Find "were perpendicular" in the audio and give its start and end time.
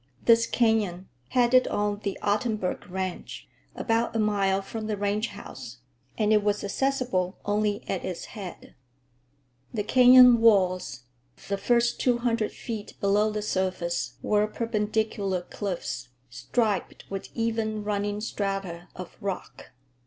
14.23-15.41